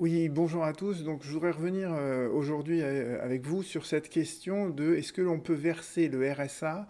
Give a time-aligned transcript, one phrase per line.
[0.00, 1.04] Oui, bonjour à tous.
[1.04, 5.20] Donc, je voudrais revenir euh, aujourd'hui euh, avec vous sur cette question de est-ce que
[5.20, 6.88] l'on peut verser le RSA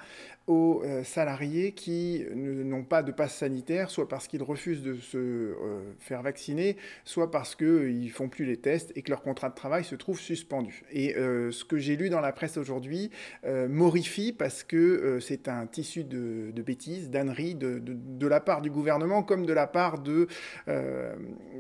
[0.51, 5.55] aux euh, salariés qui n'ont pas de passe sanitaire, soit parce qu'ils refusent de se
[6.01, 9.55] faire vacciner, soit parce qu'ils ne font plus les tests et que leur contrat de
[9.55, 10.83] travail se trouve suspendu.
[10.91, 13.11] Et ce que j'ai lu dans la presse aujourd'hui
[13.45, 19.23] m'horrifie parce que c'est un tissu de, bêtises, d'âneries de, de, la part du gouvernement
[19.23, 20.27] comme de la part de,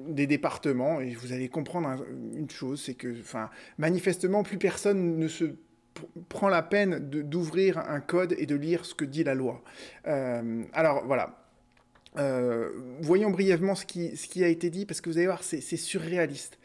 [0.08, 1.00] des départements.
[1.00, 2.04] Et vous allez comprendre
[2.34, 5.44] une chose, c'est que, enfin, manifestement, plus personne ne se
[6.28, 9.62] prend la peine d'ouvrir un code et de lire ce que dit la loi.
[10.06, 11.39] Euh, alors voilà.
[12.16, 16.58] Euh, voyons brièvement ce qui, a été dit parce que vous allez voir c'est surréaliste.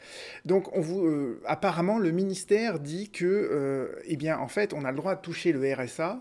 [0.44, 4.90] Donc on vous euh, apparemment le ministère dit que eh bien en fait on a
[4.90, 6.20] le droit de toucher le RSA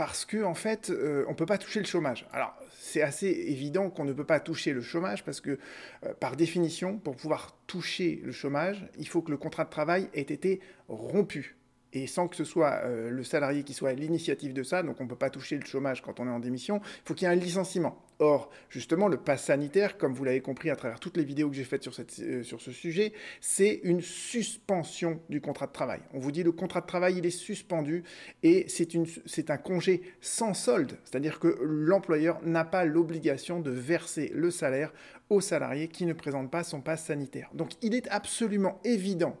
[0.00, 2.26] parce que en fait, euh, on peut pas toucher le chômage.
[2.32, 5.58] Alors, c'est assez évident qu'on ne peut pas toucher le chômage parce que,
[6.06, 10.08] euh, par définition, pour pouvoir toucher le chômage, il faut que le contrat de travail
[10.14, 11.58] ait été rompu
[11.92, 15.00] et sans que ce soit euh, le salarié qui soit à l'initiative de ça, donc
[15.00, 17.26] on ne peut pas toucher le chômage quand on est en démission, il faut qu'il
[17.26, 18.04] y ait un licenciement.
[18.22, 21.56] Or, justement, le pass sanitaire, comme vous l'avez compris à travers toutes les vidéos que
[21.56, 26.00] j'ai faites sur, cette, euh, sur ce sujet, c'est une suspension du contrat de travail.
[26.12, 28.04] On vous dit le contrat de travail, il est suspendu
[28.42, 34.50] et c'est un congé sans solde, c'est-à-dire que l'employeur n'a pas l'obligation de verser le
[34.50, 34.92] salaire
[35.30, 37.48] au salarié qui ne présente pas son pass sanitaire.
[37.54, 39.38] Donc il est absolument évident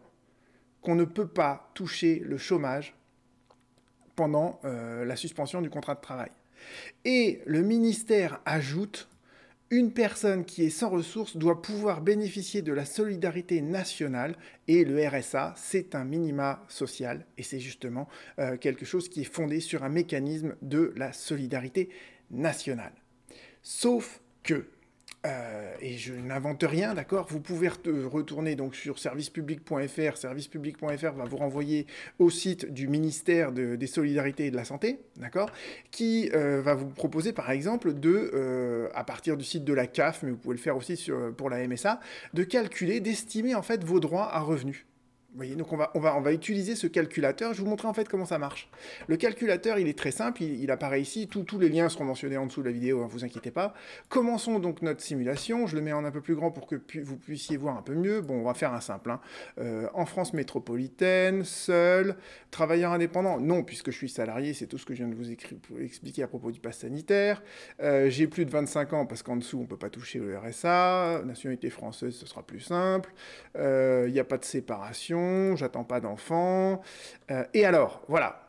[0.82, 2.94] qu'on ne peut pas toucher le chômage
[4.16, 6.30] pendant euh, la suspension du contrat de travail.
[7.04, 9.08] Et le ministère ajoute,
[9.70, 14.36] une personne qui est sans ressources doit pouvoir bénéficier de la solidarité nationale
[14.66, 18.08] et le RSA, c'est un minima social et c'est justement
[18.40, 21.88] euh, quelque chose qui est fondé sur un mécanisme de la solidarité
[22.32, 22.92] nationale.
[23.62, 24.66] Sauf que
[25.26, 27.26] euh, et je n'invente rien, d'accord?
[27.28, 30.16] Vous pouvez retourner donc sur servicepublic.fr.
[30.16, 31.86] Servicepublic.fr va vous renvoyer
[32.18, 35.50] au site du ministère des Solidarités et de la Santé, d'accord?
[35.90, 39.86] Qui euh, va vous proposer, par exemple, de, euh, à partir du site de la
[39.86, 42.00] CAF, mais vous pouvez le faire aussi pour la MSA,
[42.32, 44.86] de calculer, d'estimer en fait vos droits à revenus.
[45.38, 47.52] On va, utiliser ce calculateur.
[47.52, 48.68] Je vais vous montrer en fait comment ça marche.
[49.06, 51.28] Le calculateur, il est très simple, il, apparaît ici.
[51.28, 53.72] tous les liens seront mentionnés en dessous de la vidéo, ne hein, vous inquiétez pas.
[54.08, 55.66] Commençons donc notre simulation.
[55.66, 57.94] Je le mets en un peu plus grand pour que vous puissiez voir un peu
[57.94, 58.20] mieux.
[58.20, 59.10] Bon, on va faire un simple.
[59.10, 59.20] Hein.
[59.58, 62.16] Euh, en France métropolitaine, seul,
[62.50, 63.38] travailleur indépendant.
[63.38, 65.30] Non, puisque je suis salarié, c'est tout ce que je viens de vous
[65.80, 67.42] expliquer à propos du pass sanitaire.
[67.80, 70.36] Euh, j'ai plus de 25 ans parce qu'en dessous, on ne peut pas toucher le
[70.36, 71.22] RSA.
[71.24, 73.12] Nationalité française, ce sera plus simple.
[73.56, 75.19] Euh, il n'y a pas de séparation
[75.56, 76.82] j'attends pas d'enfant.
[77.30, 78.48] Euh, et alors, voilà.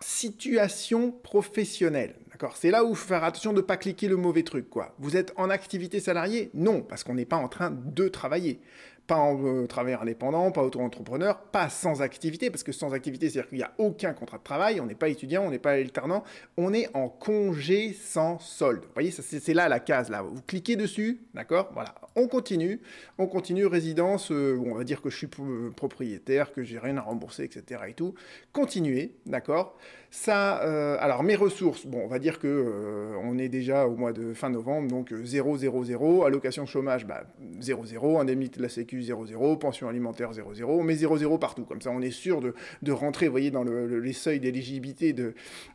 [0.00, 4.16] Situation professionnelle, d'accord C'est là où il faut faire attention de ne pas cliquer le
[4.16, 4.94] mauvais truc, quoi.
[5.00, 6.50] Vous êtes en activité salariée?
[6.54, 8.60] Non, parce qu'on n'est pas en train de travailler
[9.08, 13.48] pas en euh, travailleur indépendant, pas auto-entrepreneur, pas sans activité, parce que sans activité, c'est-à-dire
[13.48, 16.22] qu'il n'y a aucun contrat de travail, on n'est pas étudiant, on n'est pas alternant,
[16.58, 18.82] on est en congé sans solde.
[18.84, 20.20] Vous voyez, c'est là la case, là.
[20.20, 21.70] Vous cliquez dessus, d'accord?
[21.72, 22.80] Voilà, on continue,
[23.16, 25.30] on continue, résidence, euh, on va dire que je suis
[25.74, 27.80] propriétaire, que j'ai rien à rembourser, etc.
[27.88, 28.14] et tout.
[28.52, 29.78] Continuez, d'accord?
[30.10, 34.12] Ça, euh, alors mes ressources, bon, on va dire que on est déjà au mois
[34.12, 37.24] de fin novembre, donc 0, 0, 0, allocation chômage, bah,
[37.60, 41.64] 0, 0, indemnité de la sécu 00, pension alimentaire 00, mais 00 partout.
[41.64, 45.14] Comme ça, on est sûr de, rentrer, voyez, dans les seuils d'éligibilité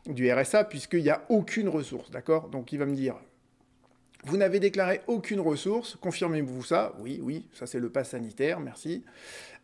[0.06, 2.48] du RSA, puisqu'il n'y a aucune ressource, d'accord?
[2.48, 3.16] Donc, il va me dire,
[4.24, 6.94] vous n'avez déclaré aucune ressource, confirmez-vous ça?
[6.98, 9.04] Oui, oui, ça c'est le pass sanitaire, merci.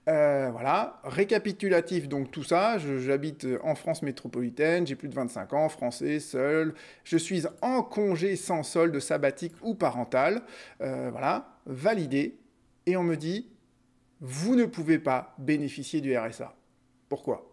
[0.09, 5.69] Euh, voilà, récapitulatif donc tout ça, j'habite en France métropolitaine, j'ai plus de 25 ans,
[5.69, 10.43] français, seul, je suis en congé sans solde sabbatique ou parental,
[10.81, 12.39] euh, voilà, validé,
[12.87, 13.49] et on me dit,
[14.21, 16.55] vous ne pouvez pas bénéficier du RSA.
[17.09, 17.51] Pourquoi?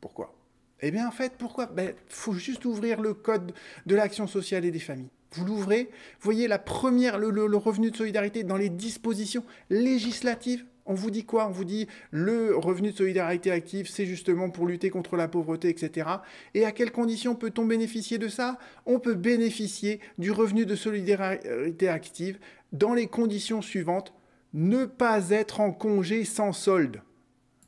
[0.00, 0.34] Pourquoi?
[0.80, 1.68] Eh bien, en fait, pourquoi?
[1.70, 3.52] Il ben, faut juste ouvrir le code
[3.86, 5.10] de l'action sociale et des familles.
[5.34, 5.88] Vous l'ouvrez,
[6.20, 10.64] voyez la première, le, le, revenu de solidarité dans les dispositions législatives.
[10.84, 11.46] On vous dit quoi?
[11.46, 15.68] On vous dit le revenu de solidarité active, c'est justement pour lutter contre la pauvreté,
[15.68, 16.08] etc.
[16.54, 18.58] Et à quelles conditions peut-on bénéficier de ça?
[18.84, 22.38] On peut bénéficier du revenu de solidarité active
[22.72, 24.12] dans les conditions suivantes
[24.54, 27.00] ne pas être en congé sans solde.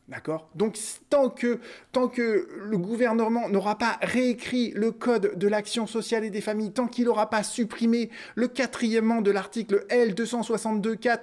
[0.09, 0.51] D'accord?
[0.55, 0.79] Donc
[1.09, 1.61] tant que,
[1.93, 6.73] tant que le gouvernement n'aura pas réécrit le code de l'action sociale et des familles,
[6.73, 11.21] tant qu'il n'aura pas supprimé le quatrièmement de l'article L262.4,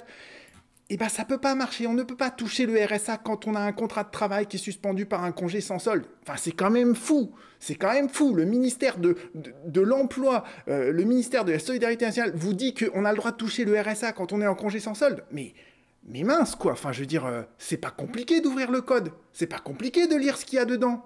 [0.93, 1.85] eh ben ça peut pas marcher.
[1.85, 4.57] On ne peut pas toucher le RSA quand on a un contrat de travail qui
[4.57, 6.05] est suspendu par un congé sans solde.
[6.23, 7.31] Enfin, c'est quand même fou.
[7.59, 8.33] C'est quand même fou.
[8.33, 13.05] Le ministère de, de, l'Emploi, euh, le ministère de la Solidarité nationale vous dit qu'on
[13.05, 15.23] a le droit de toucher le RSA quand on est en congé sans solde.
[15.31, 15.53] Mais
[16.03, 19.47] mais mince quoi, enfin je veux dire, euh, c'est pas compliqué d'ouvrir le code, c'est
[19.47, 21.05] pas compliqué de lire ce qu'il y a dedans.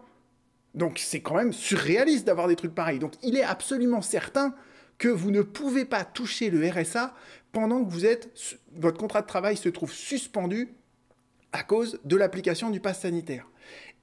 [0.74, 3.00] Donc c'est quand même surréaliste d'avoir des trucs pareils.
[3.00, 4.56] Donc il est absolument certain
[4.98, 7.14] que vous ne pouvez pas toucher le RSA
[7.52, 8.32] pendant que vous êtes,
[8.76, 10.74] votre contrat de travail se trouve suspendu
[11.52, 13.48] à cause de l'application du pass sanitaire.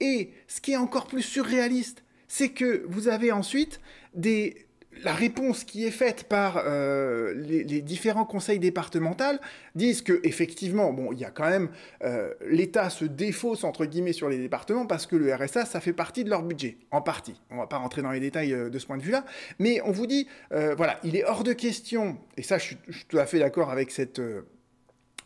[0.01, 3.81] Et ce qui est encore plus surréaliste, c'est que vous avez ensuite
[4.15, 4.67] des,
[5.03, 9.39] la réponse qui est faite par euh, les, différents conseils départementaux
[9.75, 11.69] disent que effectivement, bon, il y a quand même
[12.05, 15.93] euh, l'État se défausse entre guillemets sur les départements parce que le RSA, ça fait
[15.93, 17.41] partie de leur budget, en partie.
[17.51, 19.25] On va pas rentrer dans les détails euh, de ce point de vue-là,
[19.59, 22.77] mais on vous dit, voilà, il est hors de question, et ça, je suis
[23.09, 24.21] tout à fait d'accord avec cette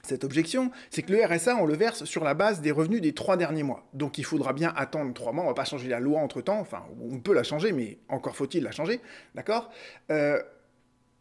[0.06, 3.12] cette objection, c'est que le RSA, on le verse sur la base des revenus des
[3.12, 3.86] trois derniers mois.
[3.92, 6.58] Donc il faudra bien attendre trois mois, on ne va pas changer la loi entre-temps,
[6.58, 9.00] enfin on peut la changer, mais encore faut-il la changer,
[9.34, 9.70] d'accord?
[10.10, 10.40] Euh,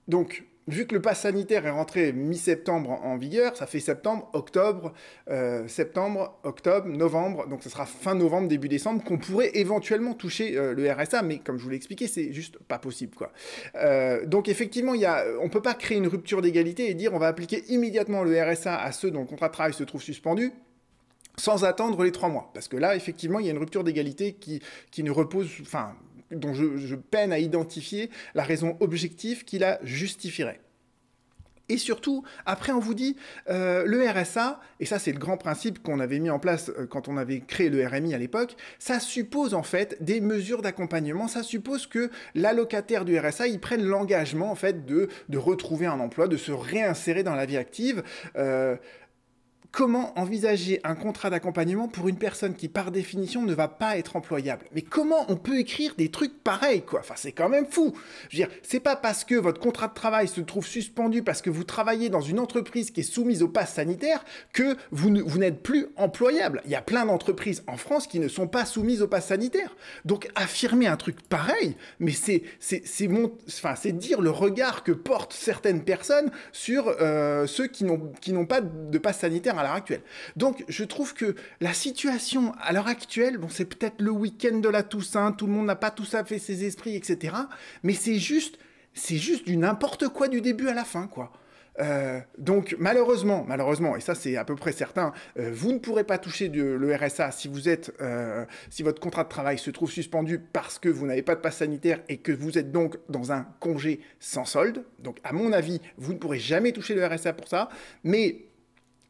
[0.07, 4.93] Donc vu que le pass sanitaire est rentré mi-septembre en vigueur, ça fait septembre, octobre,
[5.29, 10.57] euh, septembre, octobre, novembre, donc ce sera fin novembre, début décembre, qu'on pourrait éventuellement toucher
[10.57, 13.15] euh, le RSA, mais comme je vous l'ai expliqué, c'est juste pas possible.
[13.15, 13.31] Quoi.
[13.75, 17.13] Euh, donc effectivement, y a, on ne peut pas créer une rupture d'égalité et dire
[17.13, 20.01] on va appliquer immédiatement le RSA à ceux dont le contrat de travail se trouve
[20.01, 20.51] suspendu,
[21.37, 22.49] sans attendre les trois mois.
[22.53, 25.95] Parce que là, effectivement, il y a une rupture d'égalité qui, qui ne repose, enfin,
[26.39, 30.59] dont je, peine à identifier la raison objective qui la justifierait.
[31.67, 33.15] Et surtout, après, on vous dit,
[33.49, 36.85] euh, le RSA, et ça c'est le grand principe qu'on avait mis en place euh,
[36.85, 41.27] quand on avait créé le RMI à l'époque, ça suppose en fait des mesures d'accompagnement,
[41.27, 46.27] ça suppose que l'allocataire du RSA, il prenne l'engagement en fait de, retrouver un emploi,
[46.27, 48.03] de se réinsérer dans la vie active.
[48.35, 48.75] Euh,
[49.75, 54.15] Comment envisager un contrat d'accompagnement pour une personne qui, par définition, ne va pas être
[54.15, 54.67] employable?
[54.73, 57.01] Mais comment on peut écrire des trucs pareils, quoi?
[57.01, 57.93] Enfin, c'est quand même fou.
[58.29, 61.41] Je veux dire, c'est pas parce que votre contrat de travail se trouve suspendu parce
[61.41, 64.23] que vous travaillez dans une entreprise qui est soumise au pass sanitaire
[64.53, 66.61] que vous, n'êtes plus employable.
[66.63, 69.75] Il y a plein d'entreprises en France qui ne sont pas soumises au pass sanitaire.
[70.05, 73.09] Donc, affirmer un truc pareil, mais c'est, c'est, c'est,
[73.91, 79.19] dire le regard que portent certaines personnes sur euh, ceux qui n'ont, pas de pass
[79.19, 80.01] sanitaire l'heure actuelle.
[80.35, 84.69] Donc je trouve que la situation à l'heure actuelle, bon c'est peut-être le week-end de
[84.69, 87.35] la Toussaint, tout le monde n'a pas tout ça fait ses esprits, etc.
[87.83, 88.57] Mais c'est juste,
[88.93, 91.31] c'est juste du n'importe quoi du début à la fin, quoi.
[91.79, 96.03] Euh, donc malheureusement, malheureusement, et ça c'est à peu près certain, euh, vous ne pourrez
[96.03, 99.91] pas toucher le RSA si vous êtes, euh, si votre contrat de travail se trouve
[99.91, 103.31] suspendu parce que vous n'avez pas de passe sanitaire et que vous êtes donc dans
[103.31, 104.83] un congé sans solde.
[104.99, 107.69] Donc à mon avis, vous ne pourrez jamais toucher le RSA pour ça.
[108.03, 108.45] Mais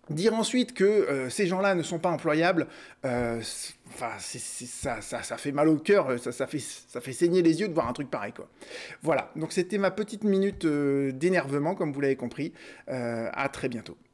[0.10, 2.68] Dire ensuite que euh, ces gens-là ne sont pas employables,
[3.06, 7.68] euh, ça, ça, fait mal au cœur, ça, ça, fait, ça fait saigner les yeux
[7.68, 8.34] de voir un truc pareil.
[8.34, 8.48] Quoi.
[9.02, 12.54] Voilà, donc c'était ma petite minute euh, d'énervement, comme vous l'avez compris.
[12.88, 13.98] à très bientôt.